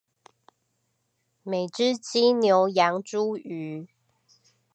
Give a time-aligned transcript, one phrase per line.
[1.43, 3.87] 每隻雞牛羊豬魚